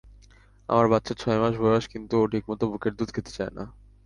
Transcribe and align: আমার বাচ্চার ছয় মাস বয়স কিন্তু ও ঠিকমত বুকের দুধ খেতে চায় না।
আমার 0.69 0.87
বাচ্চার 0.87 1.15
ছয় 1.17 1.39
মাস 1.39 1.55
বয়স 1.57 1.85
কিন্তু 1.87 2.13
ও 2.17 2.25
ঠিকমত 2.31 2.61
বুকের 2.71 2.93
দুধ 2.97 3.09
খেতে 3.15 3.31
চায় 3.31 3.53
না। 3.57 3.63